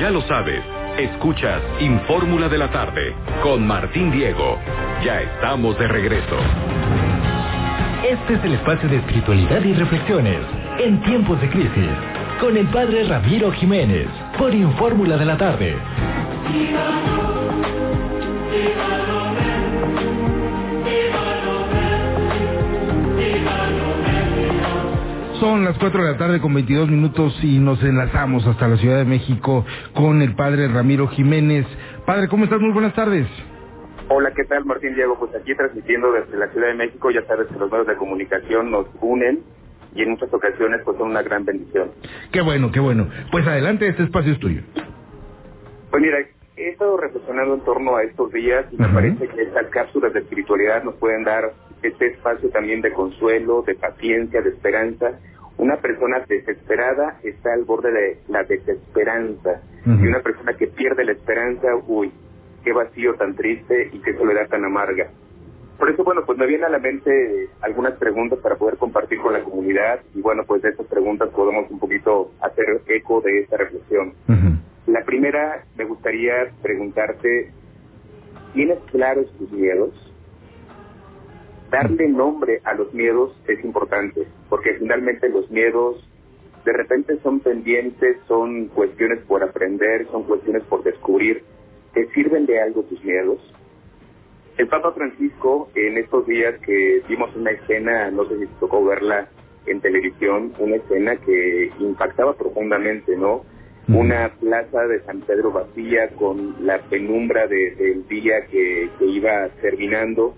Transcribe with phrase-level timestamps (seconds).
[0.00, 0.60] Ya lo sabes,
[0.98, 4.58] escuchas Infórmula de la tarde con Martín Diego.
[5.04, 6.36] Ya estamos de regreso.
[8.02, 10.40] Este es el espacio de espiritualidad y reflexiones
[10.78, 11.90] en tiempos de crisis
[12.40, 15.76] con el padre Ramiro Jiménez por Infórmula de la tarde.
[25.44, 28.96] Son las 4 de la tarde con 22 minutos y nos enlazamos hasta la Ciudad
[28.96, 29.62] de México
[29.92, 31.66] con el padre Ramiro Jiménez.
[32.06, 32.62] Padre, ¿cómo estás?
[32.62, 33.26] Muy buenas tardes.
[34.08, 35.18] Hola, ¿qué tal Martín Diego?
[35.18, 38.70] Pues aquí transmitiendo desde la Ciudad de México, ya sabes que los medios de comunicación
[38.70, 39.40] nos unen
[39.94, 41.90] y en muchas ocasiones pues son una gran bendición.
[42.32, 43.06] Qué bueno, qué bueno.
[43.30, 44.62] Pues adelante, este espacio es tuyo.
[45.90, 46.20] Pues mira,
[46.56, 50.20] he estado reflexionando en torno a estos días y me parece que estas cápsulas de
[50.20, 55.18] espiritualidad nos pueden dar este espacio también de consuelo, de paciencia, de esperanza.
[55.64, 61.12] Una persona desesperada está al borde de la desesperanza y una persona que pierde la
[61.12, 62.12] esperanza, uy,
[62.62, 65.08] qué vacío tan triste y qué soledad tan amarga.
[65.78, 69.32] Por eso, bueno, pues me vienen a la mente algunas preguntas para poder compartir con
[69.32, 73.56] la comunidad y bueno, pues de estas preguntas podemos un poquito hacer eco de esta
[73.56, 74.12] reflexión.
[74.86, 77.50] La primera, me gustaría preguntarte,
[78.52, 80.13] ¿tienes claros tus miedos?
[81.74, 86.08] Darle nombre a los miedos es importante, porque finalmente los miedos
[86.64, 91.42] de repente son pendientes, son cuestiones por aprender, son cuestiones por descubrir.
[91.92, 93.40] ¿Te sirven de algo tus miedos?
[94.56, 98.84] El Papa Francisco, en estos días que vimos una escena, no sé si te tocó
[98.84, 99.28] verla
[99.66, 103.42] en televisión, una escena que impactaba profundamente, ¿no?
[103.88, 109.48] Una plaza de San Pedro vacía con la penumbra de- del día que, que iba
[109.60, 110.36] terminando,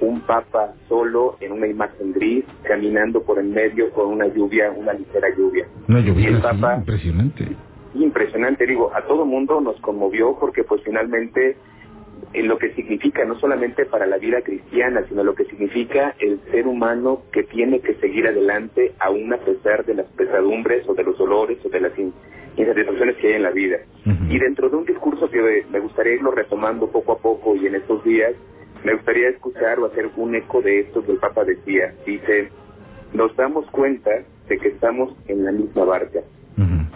[0.00, 4.92] un Papa solo en una imagen gris, caminando por en medio con una lluvia, una
[4.92, 5.66] ligera lluvia.
[5.88, 7.46] Una lluvia el Papa, impresionante.
[7.94, 11.56] impresionante, digo, a todo mundo nos conmovió porque pues finalmente
[12.32, 16.40] en lo que significa no solamente para la vida cristiana, sino lo que significa el
[16.50, 21.04] ser humano que tiene que seguir adelante aún a pesar de las pesadumbres o de
[21.04, 22.12] los dolores o de las in-
[22.56, 23.76] insatisfacciones que hay en la vida.
[24.28, 27.76] Y dentro de un discurso que me gustaría irlo retomando poco a poco y en
[27.76, 28.32] estos días,
[28.84, 31.94] me gustaría escuchar o hacer un eco de esto que el Papa decía.
[32.06, 32.50] Dice,
[33.12, 34.10] nos damos cuenta
[34.48, 36.20] de que estamos en la misma barca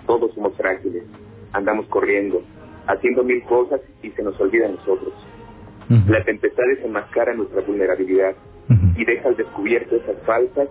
[0.08, 1.04] todos somos frágiles,
[1.52, 2.42] andamos corriendo,
[2.86, 5.12] haciendo mil cosas y se nos olvida a nosotros.
[6.08, 8.34] La tempestad desenmascara nuestra vulnerabilidad
[8.96, 10.68] y deja al descubierto esas falsas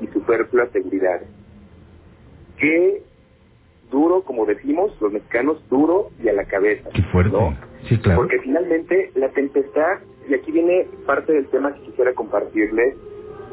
[0.00, 1.28] y superfluas seguridades.
[2.58, 3.02] Qué
[3.90, 6.90] duro, como decimos los mexicanos, duro y a la cabeza.
[6.92, 7.32] Qué fuerte.
[7.32, 7.56] ¿no?
[7.84, 8.20] Sí, claro.
[8.20, 9.98] Porque finalmente la tempestad,
[10.30, 12.94] y aquí viene parte del tema que quisiera compartirles,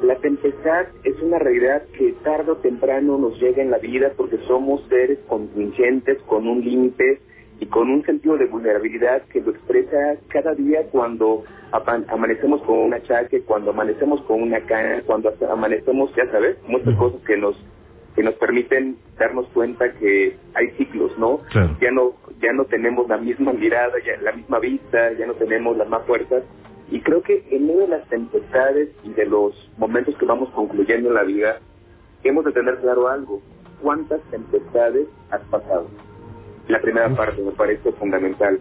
[0.03, 4.37] la tempestad es una realidad que tarde o temprano nos llega en la vida porque
[4.47, 7.19] somos seres contingentes con un límite
[7.59, 12.93] y con un sentido de vulnerabilidad que lo expresa cada día cuando amanecemos con un
[12.93, 17.55] achaque, cuando amanecemos con una cana, cuando amanecemos, ya sabes, muchas cosas que nos
[18.15, 21.41] que nos permiten darnos cuenta que hay ciclos, ¿no?
[21.51, 21.75] Claro.
[21.81, 25.75] Ya no ya no tenemos la misma mirada, ya la misma vista, ya no tenemos
[25.75, 26.43] las más fuerzas
[26.89, 31.09] y creo que en medio de las tempestades y de los momentos que vamos concluyendo
[31.09, 31.59] en la vida,
[32.23, 33.41] hemos de tener claro algo.
[33.81, 35.87] ¿Cuántas tempestades has pasado?
[36.67, 38.59] La primera parte me parece fundamental.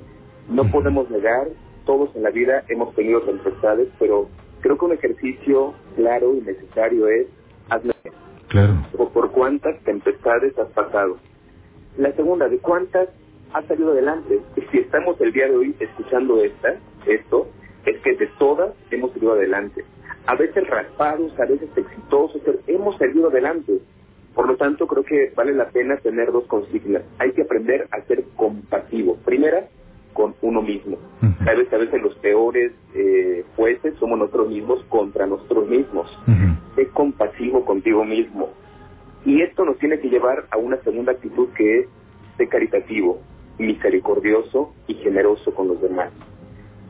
[0.49, 1.49] No podemos negar,
[1.85, 4.29] todos en la vida hemos tenido tempestades, pero
[4.61, 7.27] creo que un ejercicio claro y necesario es
[7.71, 7.93] hazme
[8.49, 8.75] Claro.
[8.97, 11.19] o por cuántas tempestades has pasado.
[11.97, 13.09] La segunda, ¿de cuántas
[13.53, 14.41] has salido adelante?
[14.57, 16.77] Y si estamos el día de hoy escuchando esta,
[17.07, 17.49] esto,
[17.87, 19.85] es que de todas hemos salido adelante.
[20.27, 23.79] A veces raspados, a veces exitosos, pero hemos salido adelante.
[24.35, 27.03] Por lo tanto, creo que vale la pena tener dos consignas.
[27.19, 29.17] Hay que aprender a ser compasivo.
[29.25, 29.69] Primera,
[30.13, 30.97] con uno mismo.
[31.23, 31.45] Ujú.
[31.45, 36.75] Sabes, a veces los peores eh, jueces somos nosotros mismos contra nosotros mismos Ujú.
[36.75, 38.51] sé compasivo contigo mismo.
[39.25, 41.87] Y esto nos tiene que llevar a una segunda actitud que es
[42.37, 43.21] sé caritativo,
[43.59, 46.11] misericordioso y generoso con los demás.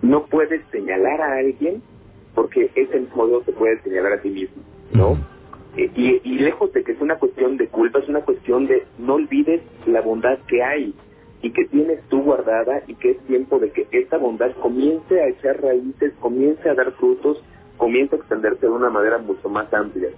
[0.02, 1.82] No puedes señalar a alguien
[2.34, 4.62] porque ese modo te puede señalar a ti mismo,
[4.92, 5.16] ¿no?
[5.76, 8.84] Eh, y, y lejos de que es una cuestión de culpa, es una cuestión de
[8.98, 10.94] no olvides la bondad que hay
[11.42, 15.28] y que tienes tú guardada y que es tiempo de que esta bondad comience a
[15.28, 17.42] echar raíces, comience a dar frutos,
[17.76, 20.08] comience a extenderse de una manera mucho más amplia.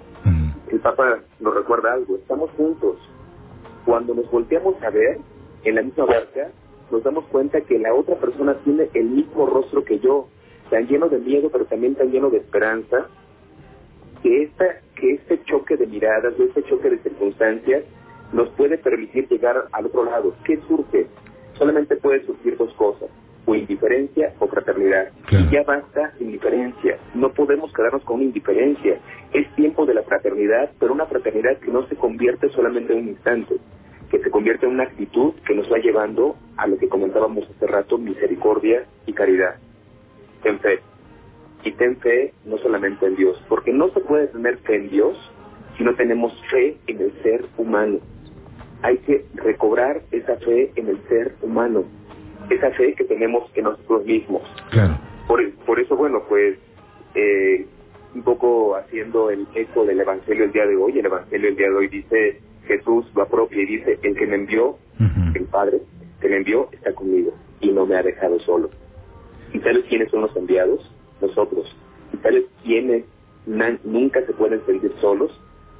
[0.70, 2.96] El Papa nos recuerda algo, estamos juntos.
[3.84, 5.18] Cuando nos volteamos a ver
[5.64, 6.50] en la misma barca,
[6.90, 10.28] nos damos cuenta que la otra persona tiene el mismo rostro que yo,
[10.70, 13.08] tan lleno de miedo, pero también tan lleno de esperanza,
[14.22, 17.84] que, esta, que este choque de miradas, este choque de circunstancias,
[18.32, 20.34] nos puede permitir llegar al otro lado.
[20.44, 21.06] ¿Qué surge?
[21.58, 23.10] solamente puede surgir dos cosas,
[23.44, 25.10] o indiferencia o fraternidad.
[25.26, 25.44] Claro.
[25.44, 26.98] Y ya basta indiferencia.
[27.14, 28.98] No podemos quedarnos con una indiferencia.
[29.32, 33.08] Es tiempo de la fraternidad, pero una fraternidad que no se convierte solamente en un
[33.08, 33.56] instante,
[34.10, 37.66] que se convierte en una actitud que nos va llevando a lo que comentábamos hace
[37.66, 39.56] rato, misericordia y caridad.
[40.42, 40.80] Ten fe.
[41.64, 45.16] Y ten fe no solamente en Dios, porque no se puede tener fe en Dios
[45.76, 47.98] si no tenemos fe en el ser humano.
[48.82, 51.84] Hay que recobrar esa fe en el ser humano,
[52.48, 54.42] esa fe que tenemos en nosotros mismos.
[54.70, 54.98] Claro.
[55.26, 56.58] Por, por eso, bueno, pues
[57.14, 57.66] eh,
[58.14, 61.68] un poco haciendo el eco del Evangelio el día de hoy, el Evangelio el día
[61.68, 65.32] de hoy dice, Jesús va propio y dice, el que me envió, Ujú.
[65.34, 65.80] el Padre,
[66.20, 68.70] que me envió está conmigo y no me ha dejado solo.
[69.52, 70.80] ¿Y sabes quiénes son los enviados?
[71.20, 71.74] Nosotros.
[72.12, 73.04] ¿Y sabes quiénes
[73.84, 75.32] nunca se pueden sentir solos?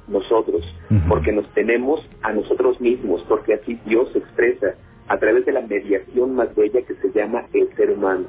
[0.07, 0.63] Nosotros.
[1.07, 4.73] Porque nos tenemos a nosotros mismos, porque así Dios se expresa
[5.07, 8.25] a través de la mediación más bella que se llama el ser humano.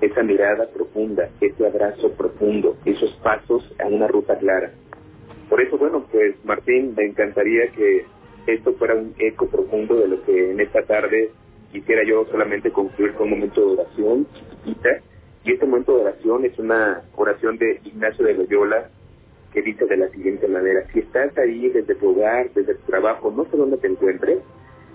[0.00, 4.70] Esa mirada profunda, ese abrazo profundo, esos pasos a una ruta clara.
[5.48, 8.04] Por eso, bueno, pues Martín, me encantaría que
[8.46, 11.30] esto fuera un eco profundo de lo que en esta tarde
[11.72, 15.00] quisiera yo solamente concluir con un momento de oración chiquitita.
[15.44, 18.90] Y este momento de oración es una oración de Ignacio de Loyola
[19.52, 23.32] que dice de la siguiente manera, si estás ahí desde tu hogar, desde tu trabajo,
[23.34, 24.40] no sé dónde te encuentres,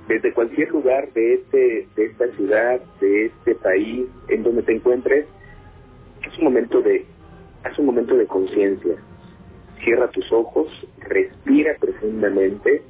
[0.07, 5.25] desde cualquier lugar de este de esta ciudad, de este país, en donde te encuentres,
[6.27, 7.05] es un momento de
[7.63, 8.95] haz un momento de conciencia.
[9.83, 10.67] Cierra tus ojos,
[10.99, 12.83] respira profundamente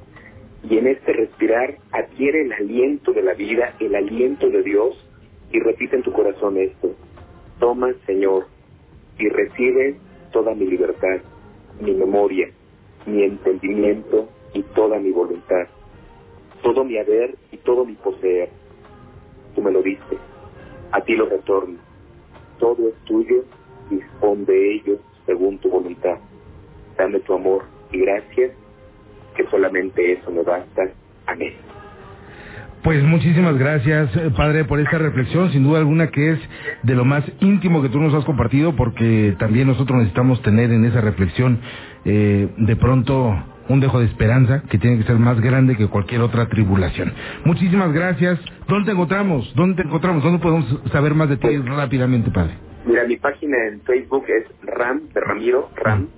[0.68, 4.96] y en este respirar adquiere el aliento de la vida, el aliento de Dios
[5.52, 6.94] y repite en tu corazón esto.
[7.58, 8.46] Toma, Señor,
[9.18, 9.96] y recibe
[10.32, 11.20] toda mi libertad,
[11.80, 12.48] mi memoria,
[13.06, 15.66] mi entendimiento y toda mi voluntad,
[16.62, 18.48] todo mi haber y todo mi poseer.
[19.54, 20.16] Tú me lo diste,
[20.92, 21.78] a ti lo retorno.
[22.58, 23.44] Todo es tuyo,
[23.90, 26.18] dispón de ello según tu voluntad.
[26.96, 28.52] Dame tu amor y gracias,
[29.36, 30.82] que solamente eso me basta.
[31.26, 31.52] Amén.
[32.84, 36.38] Pues muchísimas gracias, eh, Padre, por esta reflexión, sin duda alguna que es
[36.82, 40.84] de lo más íntimo que tú nos has compartido, porque también nosotros necesitamos tener en
[40.84, 41.60] esa reflexión
[42.04, 43.34] eh, de pronto
[43.70, 47.10] un dejo de esperanza que tiene que ser más grande que cualquier otra tribulación.
[47.46, 48.38] Muchísimas gracias.
[48.68, 49.50] ¿Dónde te encontramos?
[49.54, 50.22] ¿Dónde te encontramos?
[50.22, 52.52] ¿Dónde podemos saber más de ti rápidamente, Padre?
[52.86, 56.08] Mira, mi página en Facebook es Ram, de Ramiro, Ram,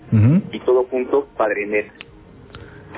[0.52, 1.90] y todo junto, Padrenet.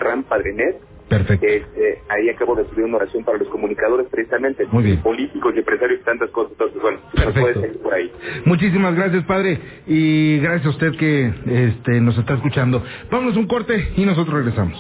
[0.01, 0.77] Ram Padrenet.
[1.09, 1.47] Perfecto.
[1.47, 5.03] Este, ahí acabo de subir una oración para los comunicadores, precisamente, Muy bien.
[5.03, 6.53] políticos y empresarios y tantas cosas.
[6.53, 7.41] Entonces, bueno, Perfecto.
[7.61, 8.13] puedes por ahí.
[8.45, 12.83] Muchísimas gracias, padre, y gracias a usted que este, nos está escuchando.
[13.11, 14.79] Vámonos un corte y nosotros regresamos.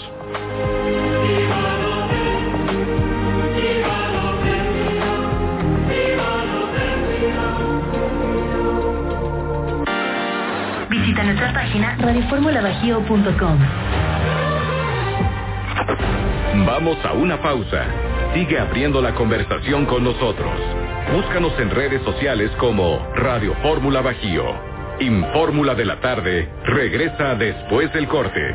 [11.78, 11.96] Página.
[16.66, 17.84] Vamos a una pausa.
[18.34, 20.52] Sigue abriendo la conversación con nosotros.
[21.12, 24.44] Búscanos en redes sociales como Radio Fórmula Bajío.
[25.00, 28.54] Infórmula de la tarde regresa después del corte.